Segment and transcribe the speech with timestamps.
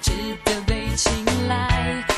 [0.00, 0.12] 值
[0.44, 2.15] 得被青睐。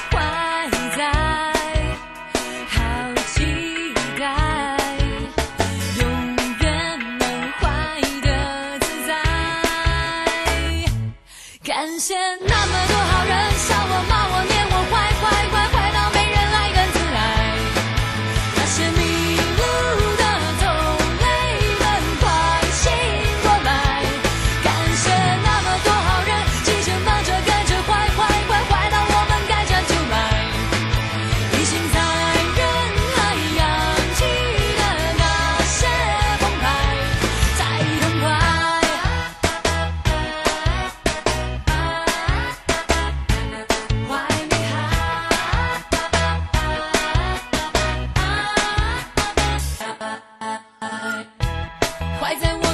[52.29, 52.68] 了一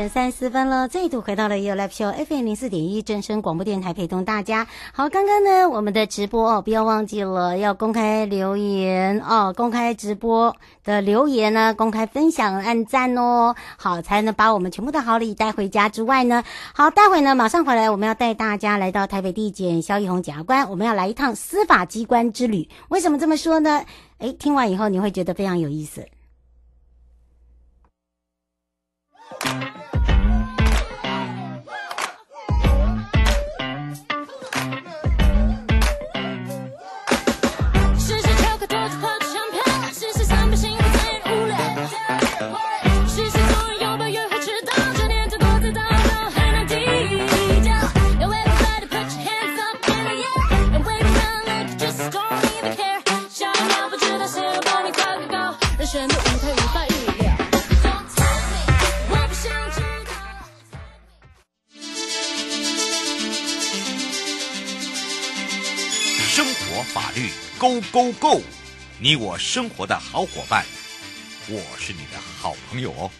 [0.00, 4.66] 点三十分了，再度回到了 You Live Show FM 零四点一正声广播电台，陪同大家。
[4.94, 15.86] 好，刚刚呢，我们的直播哦，不要忘记了要公开留言哦，公开直播的留言呢，公开分享、按赞哦，好，才能把我们全部的好礼带回家。
[15.90, 16.42] 之外呢，
[16.72, 22.66] 好，待会呢，马上回来，我们要带大家来到台北地检萧奕弘检察官，我们要来一趟司法机关之旅。
[22.88, 23.84] 为什么这么说呢？
[24.20, 26.06] 诶，听完以后你会觉得非常有意思。
[66.40, 67.28] 生活法律
[67.58, 68.40] Go Go Go，
[68.98, 70.64] 你我生活的好伙伴，
[71.50, 73.10] 我是你的好朋友哦。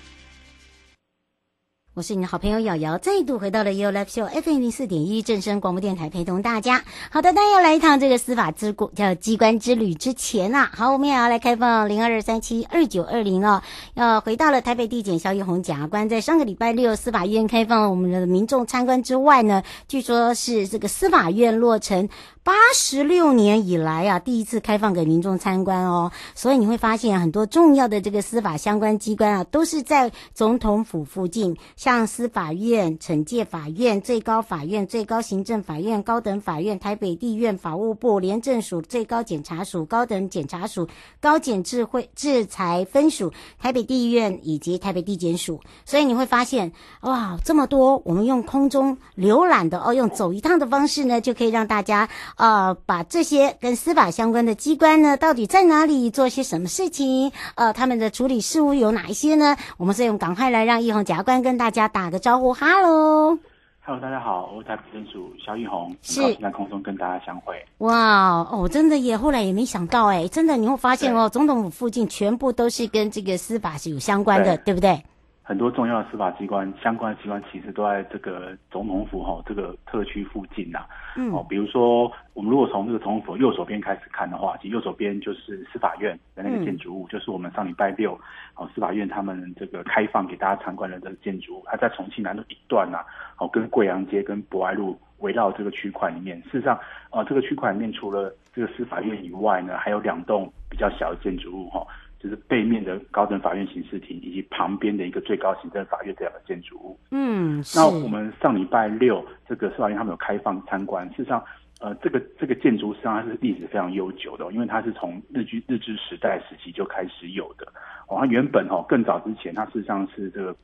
[1.92, 6.82] 我是你的好朋友瑶瑶，再度回到了 You Love Show FM 零四点一正声广播电台，陪同大家。
[7.10, 13.62] 好的，大家要来一趟这个司法之过叫机关之旅之前啊，好，我们也要来开放零二二三七二九二零哦。
[13.94, 22.08] 要回到了台北地检萧玉红检察官，在上个礼拜六司法院开放了我们的民众参观之外呢，据说是这个司法院落成。
[22.50, 40.88] 八十六年以来啊，第一次开放给民众参观哦，所以你会发现很多重要的这个司法相关机关啊，都是在总统府附近，像司法院、惩戒法院、最高法院、最高行政法院、高等法院、台北地院、法务部、廉政署、最高检察署、高等检察署、
[41.20, 45.60] 高检智慧制裁分署、台北地院以及台北地检署。
[45.84, 46.72] 所以你会发现，
[47.02, 52.08] 哇，这么多，我们用空中浏览的哦，用走一趟的方式呢，就可以让大家。
[52.40, 57.30] 呃，把这些跟司法相关的机关呢，到底在哪里做些什么事情？
[57.54, 59.54] 呃，他们的处理事务有哪一些呢？
[59.76, 62.54] 我们所以我们赶快来让易宏检察官跟大家打个招呼。
[62.54, 63.36] 哈喽，
[63.82, 67.54] 哈喽，大家好，我是台北地检署萧奕弘，是在空中跟大家相会。
[67.78, 69.14] 哇哦，真的耶！
[69.14, 75.04] 后来也没想到哎，真的你会发现哦，总统府附近全部都是跟这个司法是有相关的，对，对不对？
[75.50, 80.86] 很多重要的司法机关相关的机关其实都在这个总统府哈这个特区附近呐、啊。
[81.16, 81.32] 嗯。
[81.32, 82.04] 哦，比如说
[82.34, 88.16] 我们如果从这个总统府右手边开始看的话，其实右手边就是司法院的那个建筑物，嗯、就是我们上礼拜六
[88.54, 93.04] 哦司法院他们这个开放给大家参观的这个建筑物，它在重庆南路一段呐、啊，
[93.38, 96.40] 哦跟贵阳街跟博爱路围绕这个区块里面。
[96.42, 96.78] 事实上，
[97.10, 101.84] 呃这个区块里面除了这个司法院以外呢，还有两栋比较小的建筑物哈。
[102.22, 107.00] 就是背面的高等法院刑事庭，以及旁边的一个最高行政法院这样的建筑物。
[107.10, 111.08] 嗯，那我们上礼拜六这个司法院他们有开放参观。
[111.10, 111.42] 事实上，
[111.80, 117.66] 呃，这个这个建筑实际上它是历史非常悠久的，因为它是从日据日治时代时期就开始有的。
[118.06, 120.54] 哦，它原本哦更早之前，它事实上是这个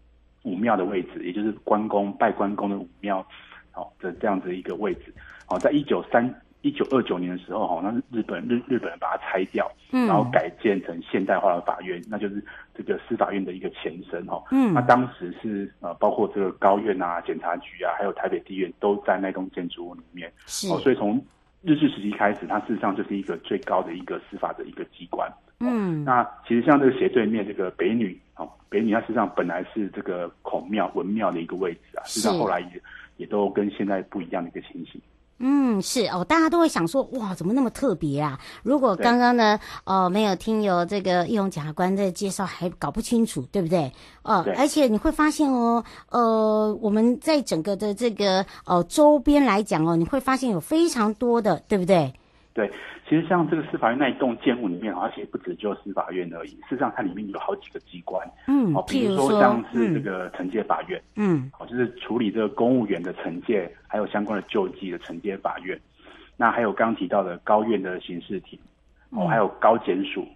[0.42, 3.26] 武庙的位置，也就是关公拜关公的武庙，
[3.74, 5.14] 哦的这样子一个位置。
[5.48, 6.22] 哦，在一九三。
[6.66, 21.24] 一九二九年的时候，哈，那日本日日本人把它拆掉，嗯，然后改建成现代化的法院，那就是这个司法院的一个前身，哈，嗯，那当时是呃，包括这个高院啊、检察局啊，还有台北地院都在那栋建筑物里面，是，哦，所以从
[21.62, 32.82] 日治时期开始，它事实上就是一个最高的一个司法的一个机关，嗯，那其实像这个斜对面这个北女，哦，北女它事实上本来是这个孔庙文庙的一个位置啊，事实上后来也
[33.18, 35.00] 也都跟现在不一样的一个情形。
[35.38, 38.40] 嗯，是哦，大家都会想说，哇，怎么那么特别啊？
[38.62, 43.92] 如果刚刚呢，哦，没有听有这个易容检察官的介绍，还搞不清楚，对不对？
[44.22, 52.14] 哦，而且你会发现哦，呃，我们在整个的这个哦周边来讲哦，你会发现有非常多的，对不对？
[52.56, 52.72] 对。
[53.06, 56.50] 其实像这个司法院那一栋建物里面，而且不止就司法院而已。
[56.62, 65.78] 事实上，它里面有好几个机关，嗯，哦，比如说像是这个惩戒法院，嗯，哦，就是处理这个公务员的惩戒，还有相关的救济的惩戒法院。
[66.36, 68.58] 那还有刚刚提到的高院的刑事庭，
[69.10, 70.26] 哦，还有高检署，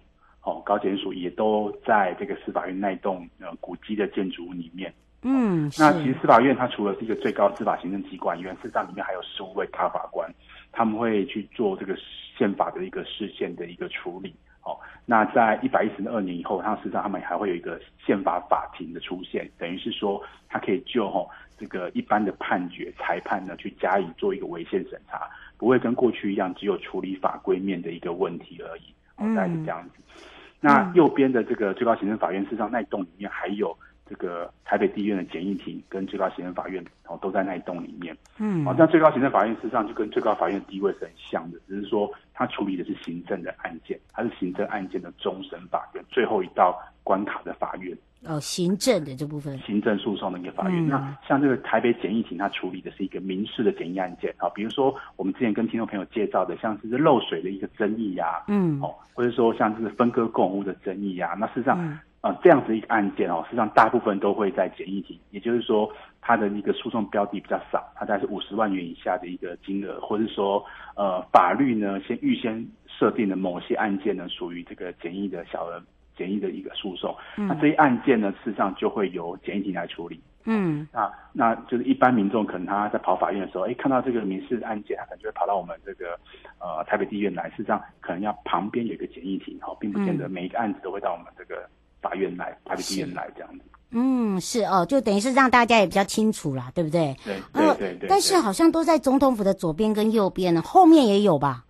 [0.43, 4.93] 哦，高检署也都在这个司法院那一栋呃古迹的建筑物里面。
[5.23, 10.27] 嗯，那其实司法院它除了是一个最高司法行政机关以外，事实上里面还有十五位大法官，
[10.71, 11.97] 他们会去做这个。
[12.37, 14.75] 宪法的一个释宪的一个处理，哦，
[15.05, 30.01] 那在一百一十二年以后，它实际上他们还会有一个宪法法庭的出现，等于是说，它可以就吼这个一般的判决裁判呢，去加以做一个违宪审查，不会跟过去一样只有处理法规面的一个问题而已，哦，大概是这样子。
[30.17, 30.23] 嗯、
[30.61, 33.77] 那右边的这个最高行政法院，事实上那栋里面还有。
[34.11, 38.13] 这个台北地院的检疫庭跟最高行政法院，哦，都在那一栋里面。
[38.39, 47.97] 嗯，好，那最高行政法院事实上就跟最高法院的地位是很像的，只是说它处理的是行政的案件，它是行政案件的终审法院，最后一道关卡的法院。
[48.25, 50.85] 哦，行政的这部分，行政诉讼的一个法院。
[50.85, 54.35] 嗯、那像这个台北检疫庭，它处理的是一个民事的检疫案件。
[54.37, 61.97] 啊，比如说我们之前跟听众朋友介绍的，像是漏水的一个争议呀、啊，嗯，哦，或者说像这个分割共屋的争议呀、啊，那事实上。
[62.21, 70.63] 嗯啊、呃，这样子一个案件哦，实际上大部分都会在简易庭，也就是说，它的一个诉讼标的比较少，它大概是五十万元以下的一个金额，或者说，
[70.95, 75.81] 呃，法律呢先预先设定的某些案件呢，属于这个简易的小额
[76.15, 80.21] 简易的一个诉讼，嗯、那这些案件呢，事实上就会由简易庭来处理。
[80.45, 86.19] 嗯，那那就是一般民众可能他在跑法院的时候，哎，看到这个民事案件，他可能就会跑到我们这个
[86.59, 91.67] 呃台北地院来，事实上可能要旁边有一个简易庭，哈，并不见得每一个案子都会到我们这个。
[92.01, 93.65] 法院来，台北地院来这样子。
[93.91, 97.13] 嗯，是哦，就等于是让大家也比较清楚啦，对不对？
[97.25, 98.05] 对对对，对，呃。
[98.07, 101.65] 但是好像都在总统府的左边跟右边呢，后面也有吧？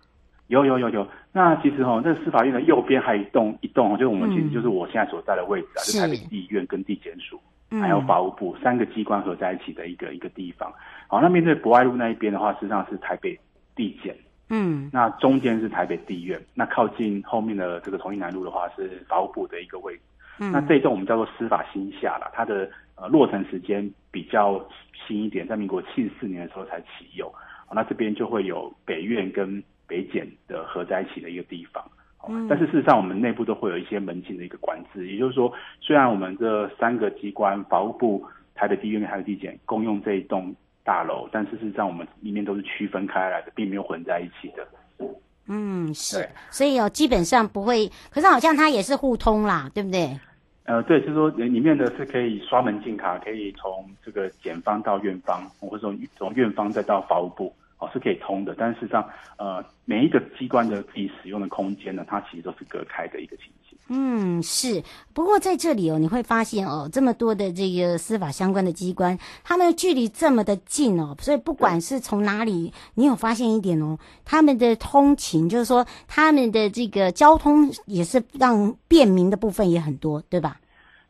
[0.46, 1.06] 有有有有。
[1.32, 7.40] 那其实哈，这个司法院的右边还有一栋一栋，就是我们其实就是我现在所在的位置啊，嗯、就是台北地院跟地检署，
[7.80, 10.72] 还有法务部三个机关合在一起的一个一个地方。
[11.08, 13.36] 好，那面对博爱路那一边的话，实际上是台北
[13.74, 14.14] 地检。
[14.50, 20.02] 嗯，那中间是台北地院，那靠近后面的这个同一南路的话是法务部的一个位置。
[20.38, 24.64] 嗯，那这一栋我们叫做司法新下了，它的呃落成时间比较
[25.06, 27.30] 新一点，在民国七十四年的时候才启用。
[27.72, 31.84] 那这边就会有北院跟北检的合在一起的一个地方。
[32.28, 38.24] 嗯，但是事实上我们内部都会有一些门禁的一个管制，也就是说，虽然我们这三个机关法务部、
[38.54, 40.54] 台北地院跟台北地检共用这一栋。
[40.84, 44.66] 大楼，但是事实上我们里面都是区分开来的，并没有混在一起的。
[45.48, 47.90] 嗯，是，所以哦，基本上不会。
[48.10, 50.18] 可是好像它也是互通啦，对不对？
[50.64, 58.54] 呃，对，就是说里面的是可以刷门禁卡，可以从这个检方到院方，或者从从院方再到法务部，哦，是可以通的。
[58.56, 59.04] 但是事实上，
[59.36, 63.52] 呃，每一个机关的自己使用的空间呢，它其实都是隔开的一个情形。
[63.88, 64.82] 嗯，是。
[65.12, 80.56] 不过在这里哦，你会发现哦，这么多的这个司法相关的机关，他们距离这么的近哦，所以不管是从哪里，你有发现一点哦，他们的通勤，就是说他们的这个交通也是让便民的部分也很多，对吧？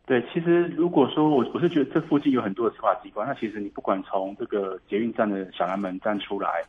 [0.04, 6.64] 对，其实如果说我我是觉得这附近有很多的司法机关，那其实你不管从这个捷运站的小南门站出来。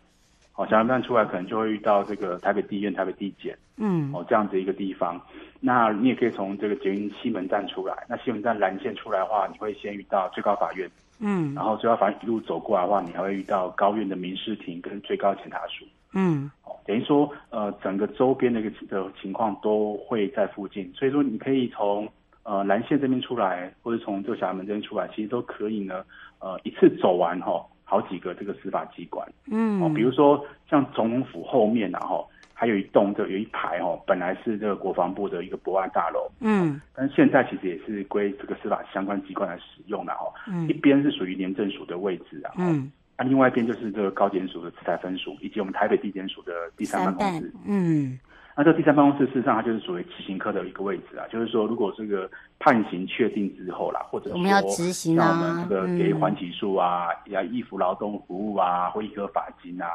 [0.56, 5.20] 哦，小南站出来可能就会遇到这个台北地院、台北地检，嗯，哦这样子一个地方。
[5.60, 10.88] 那你也可以从这个捷运西门站出来，那西门站蓝线出来的话，你会先遇到最高法院，
[11.20, 22.08] 嗯，然后最高法院一路走过来的话，你还会遇到高院的民事庭跟最高检察署，嗯，哦，等于说呃整个周边的一个的情况都会在附近，所以说你可以从
[22.44, 26.04] 呃蓝线这边出来，或者从这个小南门这边出来，其实都可以呢，
[26.38, 27.54] 呃一次走完哈。
[27.54, 48.18] 哦好几个这个司法机关，嗯，哦，比如说像总统府后面，然后还有一栋，这有一排哦，本来是这个国防部的一个博爱大楼，嗯，但是现在其实也是归这个司法相关机关来使用的哦，嗯，一边是属于廉政署的位置啊，嗯，啊，另外一边就是这个高检署的资材分署，以及我们台北地检署的第三办公室，嗯。
[48.56, 52.30] 那这第三办公室事实上它就是属于执行科的一个位置啊，就是说如果这个
[52.64, 59.86] 判刑确定之后啦，或者说我们要执行啊，我们这个给缓起诉啊，要易服劳动服务啊，或易科罚金啊，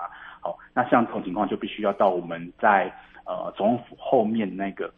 [0.42, 2.92] 好，那像这种情况就必须要到我们在
[3.25, 4.92] 呃总统府后面那个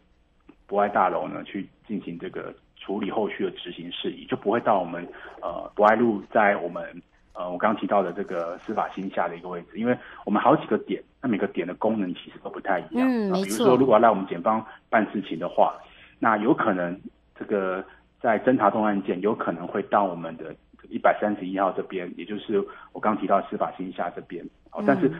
[0.67, 5.07] 博爱大楼呢去进行这个处理后续的执行事宜，就不会到我们
[5.41, 7.01] 呃博爱路在我们。
[7.33, 13.07] 呃，我刚刚提到的这个司法新下的一个位置，因为我们好几个点，那每个点的功能其实都不太一样。
[13.07, 13.45] 嗯，没错。
[13.45, 15.73] 比如说，如果要来我们检方办事情的话，
[16.19, 16.99] 那有可能
[17.41, 17.83] 这个
[18.21, 20.55] 在侦查中案件，有可能会到我们的
[20.87, 22.59] 一百三十一号这边，也就是
[22.93, 24.45] 我刚刚提到司法新下这边。
[24.71, 25.11] 哦，但是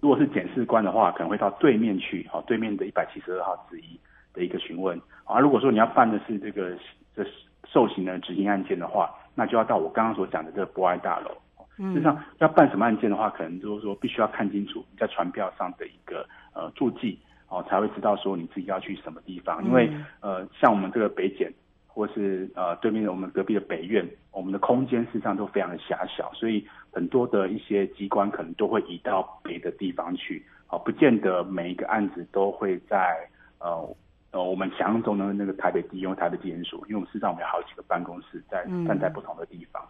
[0.00, 4.00] 如果是检视官的话，可能会到对面去，哦，对面的一百七十二号之一
[4.32, 4.98] 的一个询问。
[5.24, 6.70] 啊，如果说你要办的是这个
[7.14, 7.22] 这
[7.66, 9.10] 受刑的执行案件的话。
[9.34, 11.30] 那就要到我刚刚所讲的这个博爱大楼。
[11.78, 17.18] 实际上要办什么案件的话，可能就是说必须要看清楚你在传票上的一个呃注记
[17.52, 19.62] 哦，才会知道说你自己要去什么地方。
[19.64, 19.90] 因为
[20.20, 21.52] 呃，像我们这个北检，
[21.86, 30.42] 或是呃对面的我们隔壁的北院，我们的空间事实上都非常的狭小，所以很多的一些机关可能都会移到别的地方去。
[30.70, 33.28] 哦，不见得每一个案子都会在
[33.60, 33.96] 呃。
[34.34, 39.86] 呃，我们想象中的那个台北地院、台北地检署，因为我们事实上我们有好几个办公室在站在不同的地方。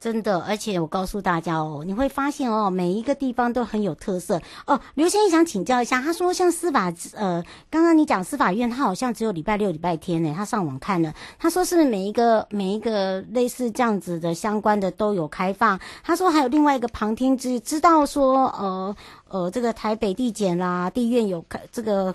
[0.00, 4.80] 真的，而且我告诉大家哦，你会发现哦，每一个地方都很有特色哦。
[4.94, 10.32] 刘先生想请教一下，他说像司法呃，刚刚你讲司法院，他好像只有礼拜六、礼拜天呢。
[10.36, 15.78] 他上网看了，他说是每一个每一个类似这样子的相关的都有开放？
[16.04, 18.96] 他说还有另外一个旁听，知知道说呃
[19.28, 22.14] 呃，这个台北地检啦、地院有开这个。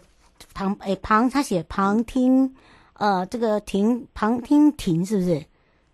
[0.54, 2.54] 旁诶旁他写旁听，
[2.96, 5.44] 呃，这个庭旁听庭是不是？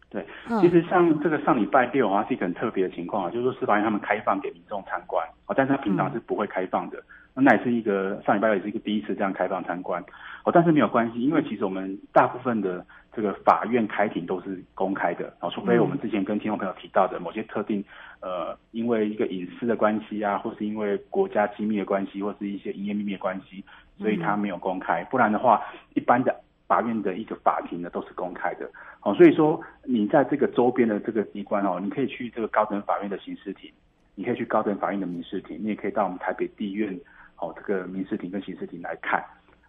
[0.10, 0.25] 对，
[0.60, 6.98] 其实像这个上礼拜六啊，是一个很特别的情况啊，就是说司法院他们开放给民众参观，啊，但是他平常是不会开放的。
[7.36, 10.04] 那、嗯、那也是一个上礼拜六也是一个第一次这样开放参观，
[10.44, 17.84] 哦，但是没有关系，因为其实我们大部分的这个法院开庭都是公开的，哦，除非我们之前跟听众朋友提到的某些特定，
[18.20, 23.63] 呃，因为一个隐私的关系啊，或是因为国家机密的关系，或是一些营业秘密的关系。
[24.00, 25.62] 所以它没有公开，不然的话，
[25.94, 26.34] 一般的
[26.70, 28.70] 法院的一个法庭呢都是公开的。
[29.00, 33.72] 好，所以说你在这个周边的这个机关哦，你可以去这个高等法院的刑事庭，
[34.14, 36.98] 你可以去高等法院的民事庭，你也可以到我们台北地院
[37.40, 39.24] 哦这个民事庭跟刑事庭来看。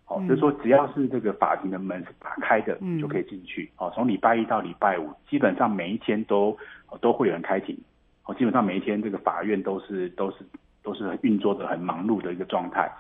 [0.09, 3.71] 哦，就是说只要是这个法庭的门是打开的，你就可以进去。
[3.79, 6.55] 哦，从礼拜一到礼拜五，基本上每一天都
[7.01, 7.79] 都会有人开庭。
[8.27, 10.39] 哦，基本上每一天这个法院都是都是
[10.83, 12.91] 都是运作的很忙碌的一个状态。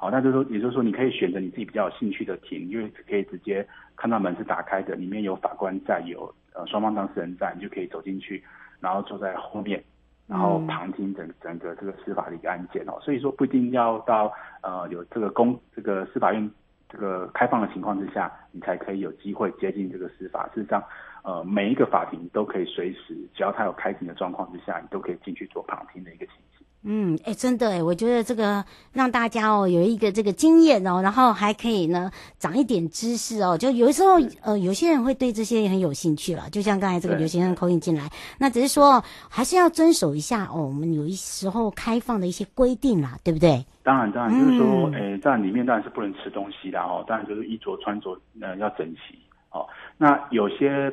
[0.00, 8.42] 好，那就是说，也就是说，你可以选择你自己比较有兴趣的庭，因为可以直接看到门是打开的，里面有法官在，有呃双方当事人在，你就可以走进去，
[8.80, 9.84] 然后坐在后面，
[10.26, 12.98] 然后旁听整整个这个司法的一个案件哦。
[13.02, 16.50] 所以说，不一定要到呃有这个公这个司法院
[16.88, 20.48] 这个开放的情况之下，你才可以有机会接近这个司法。
[20.54, 20.82] 事实上。
[21.22, 26.49] 呃，每一个法庭都可以随时，只要他有开庭的状况之下，你都可以进去做旁听的一个情形。
[26.82, 33.58] 嗯，哎、欸，真的哎，我觉得这个让大家哦有一个这个经验哦，然后还可以呢长一点知识哦。
[33.58, 38.08] 就有的时候呃，有些人会对这些很有兴趣了，就像刚才这个刘先生口音进来，
[38.38, 43.64] 那只是说还是要遵守一下哦，我们有一时候开放的一些规定啦，对不对？
[43.82, 49.18] 当然，当然就是说，哎、嗯，当然里面当然是不能吃东西的哦，当然就是衣着穿着呃要整齐。
[49.52, 49.66] 哦，
[49.98, 50.92] 那有些呃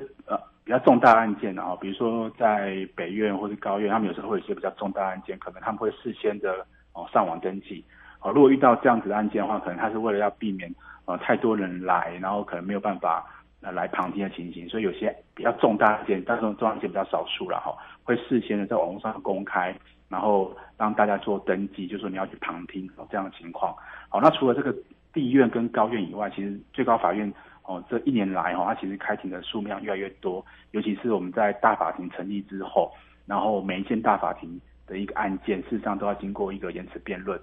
[0.68, 6.54] 比较重大案件的啊，比如说在北院或是高院，他们有时候会有一些比较重大案件，可能他们会事先的
[6.92, 7.82] 哦上网登记。
[8.20, 10.70] 哦，如果遇到这样子的案件的话，可能他是为了要避免
[11.06, 13.26] 呃太多人来，然后可能没有办法
[13.62, 19.74] 呃来旁听的情形，所以有些比较重大案件，但是重大案件比较少数了哈，会事先的在网络上公开，
[20.10, 23.74] 然后让大家做登记，就是说你要去旁听哦这样的情况。
[24.10, 24.76] 好，那除了这个
[25.14, 27.34] 地院跟高院以外，其实最高法院。
[27.68, 32.92] 哦，这一年来哦，它其实开庭的数量越来越多，尤其是我们在大法庭成立之后，
[33.26, 37.38] 然后每一件大法庭的一个案件，事实上都要经过一个延迟辩论。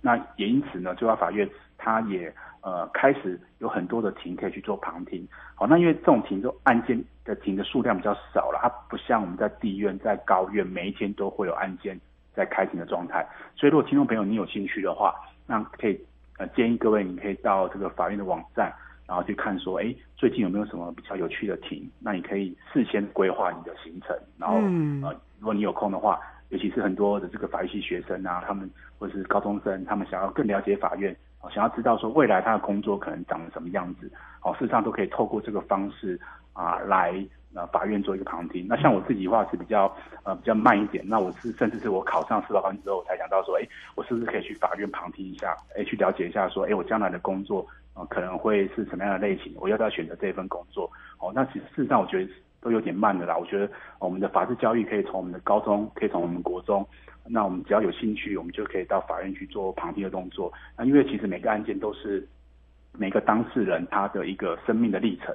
[0.00, 5.28] 那也因此呢，最高法院它也呃开始有很多的庭可以去做旁听。
[5.54, 12.00] 好，那因为这种庭就案件的庭的数量比较少了，它不像我们在地院、在高院每一天都会有案件
[12.34, 13.24] 在开庭的状态。
[13.54, 15.14] 所以，如果听众朋友你有兴趣的话，
[15.46, 16.00] 那可以
[16.38, 18.72] 呃建议各位，你可以到这个法院的网站。
[19.08, 21.90] 然后去看说，哎，最近有没有什么比较有趣的庭？
[21.98, 24.14] 那你可以事先规划你的行程。
[24.36, 36.20] 然后，嗯、呃，如果你有空的话，尤其是很多的这个法律系学生啊，他们或者是高中生，他们想要更了解法院，哦，想要知道说未来他的工作可能长什么样子，哦，事实上都可以透过这个方式
[36.52, 37.14] 啊来
[37.54, 38.66] 呃法院做一个旁听。
[38.68, 39.90] 那像我自己的话是比较
[40.22, 47.66] 呃比较慢一点，那我是甚至是我考上司法官之后才想到说，哎，我是不是可以去法院旁听一下，哎，去了解一下说，哎，我将来的工作。
[48.06, 49.52] 可能会是什么样的类型？
[49.56, 50.90] 我要不要选择这份工作？
[51.18, 52.30] 哦，那其实事实上我觉得
[52.60, 53.36] 都有点慢的啦。
[53.36, 56.86] 我觉得我们的法制教育可以从我们的高中，可以从我们国中。
[57.30, 60.52] 那我们只要有兴趣，我们就可以到法院去做旁听的动作。
[60.76, 62.26] 那因为其实每个案件都是
[62.96, 65.34] 每个当事人他的一个生命的历程。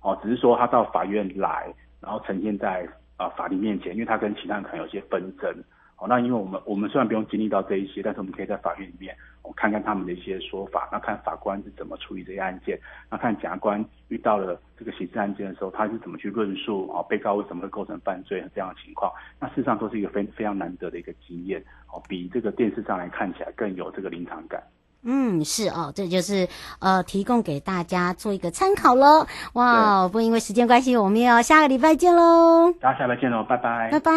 [0.00, 5.54] 哦，只是说他到法院来，然后呈现在啊、法庭面前，因为他跟其他人可能有些纷争。
[5.96, 12.76] 哦，那因为我们我们虽然不用经历到这一些，但是我们可以在法院里面，我看看他们的一些说法，那看法官是怎么处理这些案件，
[13.08, 24.62] 那看检察官遇到了这个刑事案件的时候，他是怎么去论述啊，被告为什么会构成犯罪这样的情况，那事实上都是一个非非常难得的一个经验，哦，比这个电视上来看起来更有这个临场感。
[25.06, 26.48] 嗯，是哦，这就是
[26.80, 29.26] 呃，提供给大家做一个参考喽。
[29.52, 32.72] 哇，不因为时间关系，我们要下个礼拜见喽。
[32.80, 34.10] 大家下礼拜见喽，拜拜，拜拜。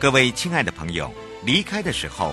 [0.00, 1.10] 各位亲爱的朋友，
[1.44, 2.32] 离开的时候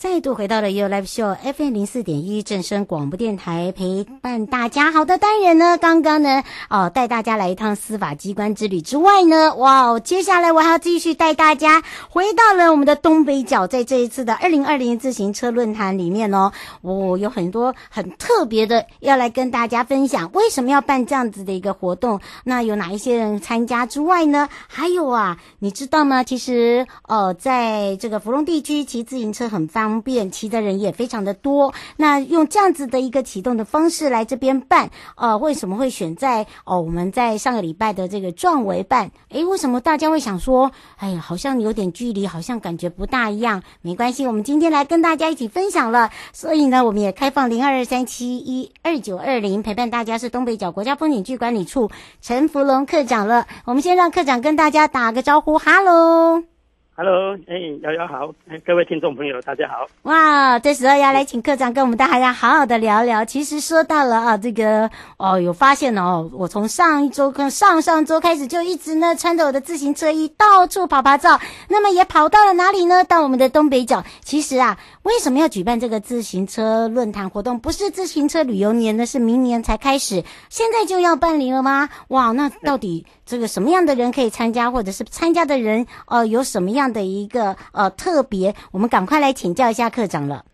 [0.00, 4.90] 再度回到了 You Live Show FM 零四点一正声广播电台，陪伴大家。
[4.90, 20.30] 好的单元呢，刚刚呢，哦，带大家来一趟司法机关之旅之外呢，哇哦，接下来我还要继续带大家回到了我们的东北角，在这一次的二零二零自行车论坛里面哦，我、有很多很特别的要来跟大家分享。
[20.32, 22.18] 为什么要办这样子的一个活动？
[22.44, 24.48] 那有哪一些人参加之外呢？
[24.66, 26.24] 还有啊，你知道吗？
[26.24, 31.74] 其实，呃，在这个芙蓉地区骑自行车很方方便，骑的人也非常的多。
[31.96, 36.80] 那用这样子的一个启动的方式来这边办，呃，为什么会选在哦？
[36.80, 43.62] 我们在上个礼拜的这个壮围办，诶，为什么大家会想说，哎呀，好像有点距离，好像感觉不大一样？
[43.82, 53.46] 没关系，我们今天来跟大家一起分享了，所以呢，我们也开放零二二三七一二九二零陪伴大家，是东北角国家风景区管理处陈福龙课长了。
[53.64, 56.59] 我们先让课长跟大家打个招呼，哈喽。
[57.02, 59.86] Hello，哎，瑶瑶好，哎，各位听众朋友，大家好。
[60.02, 63.24] 哇，这时候要来请课长跟我们大家好好的聊聊。
[63.24, 73.02] 其实说到了啊，这个哦，有发现哦，我从上一周跟上上周开始就一直呢穿着我的自行车衣到处跑跑照，那么也跑到了哪里呢？
[73.02, 74.04] 到我们的东北角。
[74.20, 77.58] 其实啊，为什么要举办这个自行车论坛活动？
[77.60, 81.88] 不是自行车旅游年呢，是明年才开始，现在就要办理了吗？
[82.08, 90.44] 哇，那到底这个什么样的人可以参加，或者是参加的人呃有什么样的一个呃特别，我们赶快来请教一下课长了。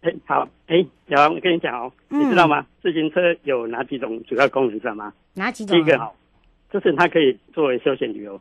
[0.00, 2.66] 哎，好，哎，小王，我跟你讲哦，嗯、你知道吗？
[2.82, 5.12] 自行车有哪几种主要功能，知道吗？
[5.34, 5.76] 哪几种？
[5.76, 6.12] 第一个好，
[6.72, 8.40] 就是它可以作为休闲旅游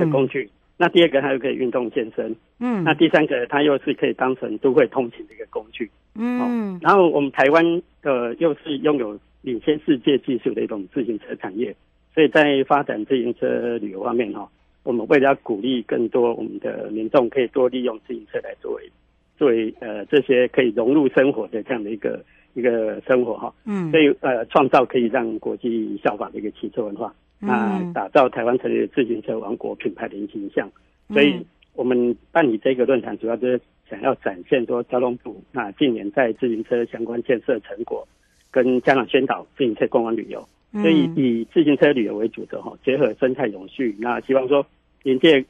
[0.00, 0.44] 的工具。
[0.44, 2.34] 嗯、那第二个，它又可以运动健身。
[2.58, 2.82] 嗯。
[2.84, 5.90] 那第三个，它又是可以当成都会通勤的一个工具。
[6.14, 6.78] 嗯。
[6.80, 11.76] 然后我们台湾呃又是拥有领先世界技术的一种自行车产业，
[12.14, 14.48] 所以在发展自行车旅游方面哈。
[14.82, 18.90] 我们为了要鼓励更多我们的民众可以多利用自行车来作为
[19.36, 30.68] 作为呃这些可以融入生活的这样的一个一个生活哈，嗯，所以呃创造可以让国际效仿的一个骑车文化，啊、嗯，打造台湾成为自行车王国品牌的形象。
[31.08, 31.44] 所以
[31.74, 38.08] 我们办理这个论坛，主要就是想要展现说交通部那近年在自行车相关建设成果，
[38.50, 40.48] 跟家长宣导自行车观光旅游。
[40.72, 44.64] 所以以自行车旅游为主的哈，结合生态永续，那希望说
[45.02, 45.44] 迎接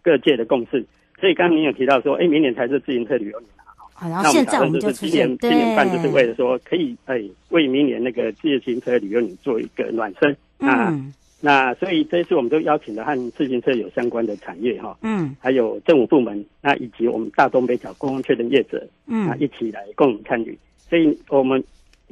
[0.00, 0.82] 各界的共识。
[1.20, 3.68] 所以刚刚您有提到说，哎，明年才是自行车旅游年啊。
[3.92, 10.34] 好，然后现在我们就是今年今年办，就是为了说可以哎为明年那个自行车旅游年做一个暖身。
[10.60, 11.12] 嗯。
[11.44, 20.56] 那所以这一次我们都邀请了和自行车有相关的产业哈，嗯，还有政府部门，那以及我们大东北角观光圈的业者，嗯，啊，一起来共同参与。
[20.88, 21.62] 所以我们。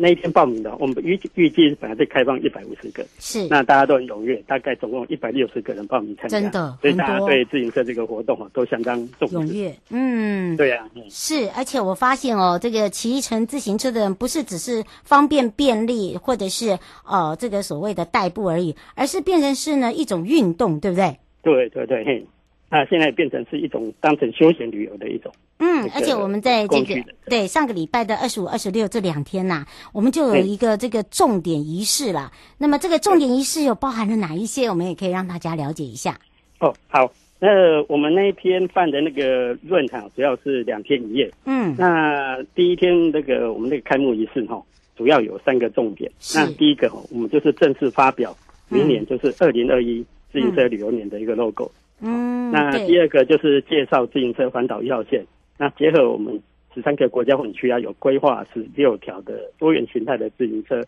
[0.03, 3.47] 那一天报名的，我们预预计本来是开放一百五十个，是。
[3.49, 9.37] 那大家都很踊跃，大概总共一百六十个人报名参加，真的，所以大家对自行车这个活动啊都相当重视。
[9.37, 21.15] 踊跃，嗯，对呀、啊，嗯、是，而且我发现哦，这个骑乘自行车的人不是只是方便便利，或者是呃这个所谓的代步而已，而是变成是呢一种运动，对不对？
[21.43, 22.27] 对对对，嘿，
[22.71, 25.31] 那现在变成是一种当成休闲旅游的一种。
[25.62, 26.94] 嗯，而且我们在这个
[27.27, 32.33] 对上个礼拜的二十五、二十六这两天呐、啊，我们就有一个这个重点仪式了。
[32.57, 34.70] 那么这个重点仪式有包含了哪一些？
[34.70, 36.18] 我们也可以让大家了解一下。
[36.61, 37.49] 哦，好，那
[37.88, 41.31] 我们那一天办的那个论坛主要是两天一夜。
[41.44, 44.62] 嗯，那第一天那个我们那个开幕仪式哈，
[44.96, 46.11] 主要有三个重点。
[46.35, 48.35] 那第一个我们就是正式发表
[48.70, 51.70] 明年就是二零二一自行车旅游年的一个 logo。
[52.01, 55.23] 嗯，那第二个就是介绍自行车环岛一号线。
[55.61, 56.40] 那结合我们
[56.75, 60.83] 十三个国家风景区啊，有规划十六条的多元形态的自行车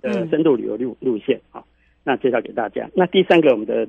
[0.00, 1.62] 的深度旅游路路线啊，
[2.02, 2.88] 那介绍给大家。
[2.94, 3.86] 那第三个我们的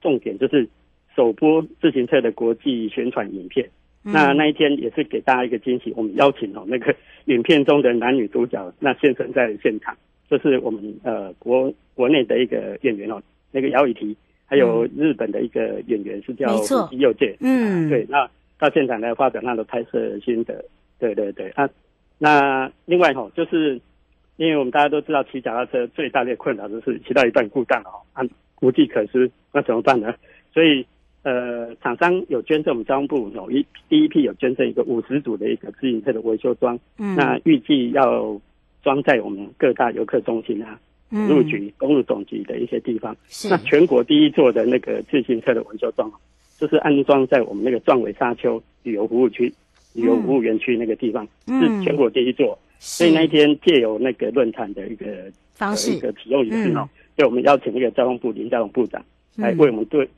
[0.00, 0.68] 重点就是
[1.16, 3.68] 首播自行车的国际宣传影片。
[4.04, 6.94] 那那一天也是给大家一个惊喜，我们邀请哦那个
[7.26, 9.96] 影片中的男女主角那现身在现场，
[10.30, 14.14] 就是我们呃国国内的一个演员哦，那个姚以缇，
[14.46, 18.30] 还有日本的一个演员是叫福西祐介，嗯，对，那。
[18.64, 20.64] 到现场来发表他的拍摄心得，
[20.98, 21.68] 对对对啊。
[22.18, 23.78] 那另外哈，就是
[24.36, 28.24] 因为我们大家都知道骑脚踏车最大的困扰就是骑到一半故障了啊，
[28.62, 30.14] 无计可施，那怎么办呢？
[30.54, 30.86] 所以
[31.24, 38.40] 呃，厂商有捐赠我们交通部有一第一批有捐赠一个五十组的一个自行车的维修桩，嗯，那预计要
[38.82, 40.78] 装在我们各大游客中心啊、
[41.10, 43.16] 路局、公路总局的一些地方。
[43.28, 46.10] 是那全国第一座的那个自行车的维修桩。
[46.64, 49.52] 就是安装在我们那个壮尾沙丘旅游服务区、
[49.92, 52.58] 旅游服务园区那个地方，嗯、是全国第一座。
[52.78, 55.06] 所以那一天借由那个论坛的一个
[55.52, 59.04] 方式、一个启用仪式哦，就、嗯、我们邀请那个交通部林佳龙部长
[59.36, 60.08] 来为我们对、嗯、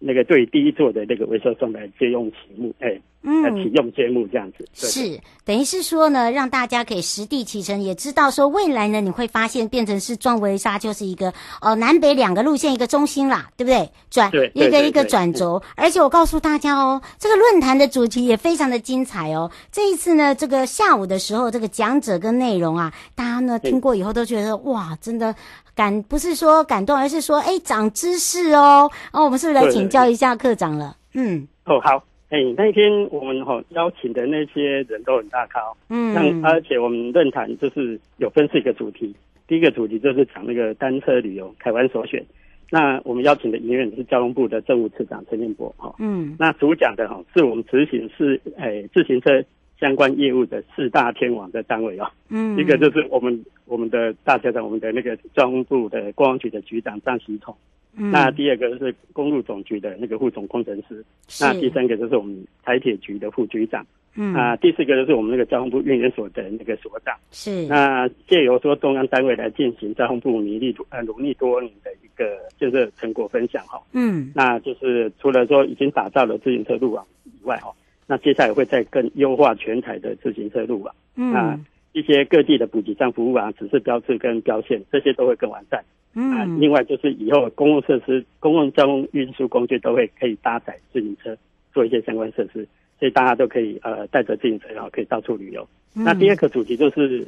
[0.00, 3.00] 那个对第一座的那个维修站来借用启幕，哎。
[3.26, 11.32] 嗯，启用节目这样子是等于是说呢，让大家可以实地启程，也知道说未来呢，你会发现变成是壮围沙就是一个
[11.62, 13.90] 呃南北两个路线一个中心啦，对不对？
[14.10, 19.50] 转对一个一个转轴，而且我告诉大家哦，这个论坛的主题也非常的精彩哦。
[19.72, 25.34] 这一次呢，这个下午的时候，这个讲者跟内容啊，大家呢听过以后都觉得哇，真的
[25.74, 28.90] 感不是说感动，而是说哎长知识哦。
[29.12, 30.94] 哦，我们是不是来请教一下课长了？
[31.14, 32.02] 嗯，哦好。
[32.30, 35.76] 哎，那一天我们哈邀请的那些人都很大咖，哦。
[35.88, 39.14] 嗯，那而且我们论坛就是有分四个主题，
[39.46, 42.24] 第一个主题就是讲那个单车旅游，台湾首选。
[42.70, 49.44] 那我们邀请的营业员是交通部的政务次长陈建博哈，嗯，那主讲的哈是我们执行是哎自行车
[49.78, 57.54] 相关业务的四大天王的单位哦，嗯，一个就是我们我们的大家长，我们的那个交通部的观光局的局长张喜统。
[57.96, 61.44] 嗯、那第二个就是公路总局的那个副总工程师，是。
[61.44, 67.66] 那第三个就是我们台铁局的副局长，嗯，啊，第四个就是我们那个交通部运研所的那个所长，是。
[67.66, 77.72] 那借由说中央单位来进行交通部努力呃努力多年的一个就是成果分享哈，嗯，那就是除了说已经打造了自行车路网以外哈，
[78.06, 81.58] 那接下来会再更优化全台的自行车路网，嗯，啊
[81.92, 85.82] 一些各地的补给站服务啊，指示标志跟标线这些都会更完善。
[86.16, 91.36] 嗯、啊，另外就是以后公共设施、公共交通运输工具都会可以搭载自行车，
[91.72, 92.66] 做一些相关设施，
[92.98, 95.66] 所以大家都可以呃带着自行车然后可以到处旅游。
[95.94, 97.26] 嗯、那第二个主题就是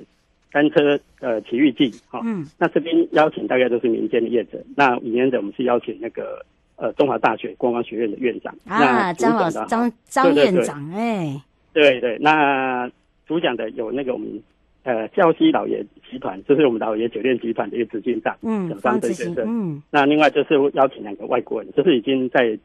[0.52, 6.44] 单车呃奇遇记哈，哦、嗯，那这边邀请大概都是民间的业者，那里面的我们是邀请那个
[6.76, 11.40] 呃中华大学观光学院的院长啊，张老师张张院长哎，
[11.72, 12.90] 对对，那
[13.26, 14.42] 主讲的有那个我们。
[14.88, 22.56] 呃，礁溪老爷集团就是我们老爷酒店集团的一个执行长，嗯，张德先生，嗯，那另外就是邀请两个外国人，就是已经在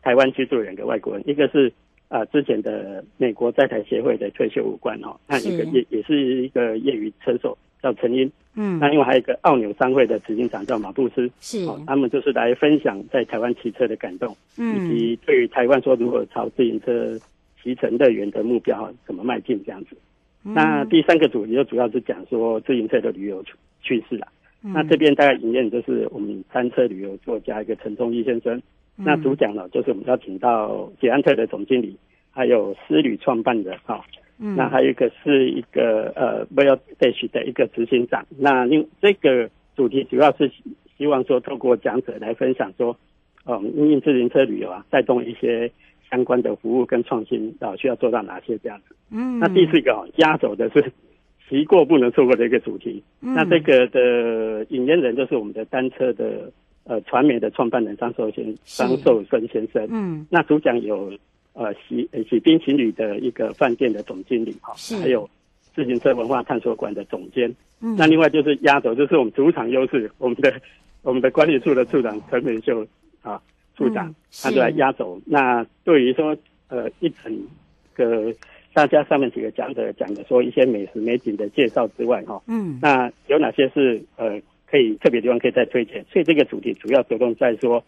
[0.00, 1.72] 台湾居住的两个外国人，一个是
[2.10, 17.20] 呃之前的美国在台协会的退休武官哦，那一个也也是一个业余车手叫陈英，嗯，那另外还有一个澳纽商会的执行长叫马布斯，是，他们就是来分享在台湾骑车的感动，嗯，以及对于台湾说如何朝自行车
[17.62, 19.94] 骑乘乐园的目标怎么迈进这样子。
[20.42, 23.44] 那第三个主题就主要是讲说自行车的旅游
[23.82, 24.28] 趋势啦。
[24.62, 28.56] 嗯、那这边大概营业就是我们单车旅游作家一个陈忠义先生。
[28.96, 31.94] 嗯、那主讲呢就是我们邀请到捷安特的总经理，
[32.30, 34.02] 还有思旅创办人哈。
[34.38, 38.24] 嗯、那还有一个是一个呃 Voyage 的一个执行长。
[38.38, 40.50] 那另这个主题主要是
[40.96, 42.96] 希望说透过讲者来分享说，
[43.46, 45.70] 嗯，因为自行车旅游啊，带动一些。
[46.10, 48.94] 相关的服务跟创新啊，需要做到哪些这样子？
[49.10, 50.92] 嗯，那第四个哦，压轴的是
[51.48, 53.02] 骑过不能错过的一个主题。
[53.20, 56.52] 嗯，那这个的引言人就是我们的单车的
[56.84, 59.88] 呃传媒的创办人张寿先张寿生先生。
[59.90, 61.10] 嗯，那主讲有
[61.54, 65.28] 呃喜喜宾情侣的一个饭店的总经理哈，是还有
[65.74, 67.52] 自行车文化探索馆的总监。
[67.80, 70.52] 嗯，那另外就是压轴就是我们主场优势，我们的
[71.02, 72.86] 我们的管理处的处长陈美秀
[73.22, 73.40] 啊。
[73.76, 75.20] 处长，嗯、他就来压轴。
[75.26, 76.36] 那对于说，
[76.68, 77.36] 呃，一整
[77.92, 78.32] 个
[78.72, 84.40] 大家上面几个讲者讲的说一些美食美景的介绍之外，哈，嗯，那有哪些是呃
[84.70, 86.04] 可以特别地方可以再推荐？
[86.08, 87.84] 所以这个主题主要着重在说，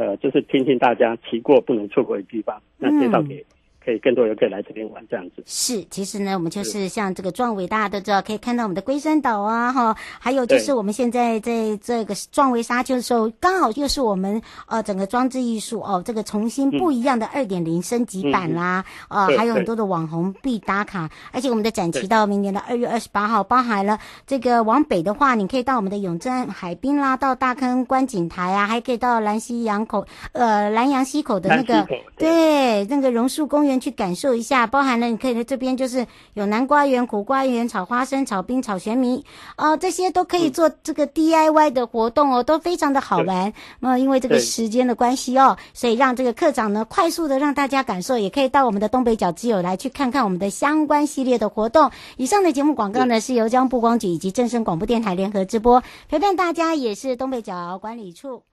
[0.00, 3.44] 呃，就是听听大家骑过不能错过的地方，那介绍给。
[3.82, 5.42] 可以更多人可以来这边玩这样子。
[5.46, 31.86] 是，其实呢，我们就是像这个壮伟，大家都知道，可以看到我们的龟山岛啊，哈，还有就是我们现在在这个壮围沙丘的时候，刚好又是我们呃整个装置艺术哦，这个重新不一样的二点零升级版啦，啊，还有很多的网红必打卡，而且我们的展期到明年的二月二十八号，包含了这个往北的话，你可以到我们的永镇海滨啦，到大坑观景台啊，还可以到兰溪洋口，呃，兰阳溪口的那个
[32.18, 33.69] 对那个榕树公园。
[33.78, 39.24] 去感受一下，包含了你可以在这边就是有南瓜园、苦瓜园、炒花生、炒冰、炒玄米，
[39.58, 43.52] 哦、呃，这些都可以做这个 DIY 的活动哦，都非常的好玩。
[43.80, 51.90] 那因为这个时间的关系哦，所以让这个课长呢快速的让大家感受，也可以到我们的东北角之友来去看看我们的相关系列的活动。
[52.16, 58.44] 以上的节目广告呢是由交通部光局以及正声广播电台联合直播，陪伴大家也是东北角管理处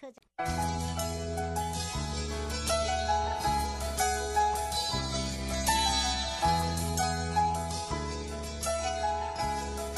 [0.00, 0.46] 课长。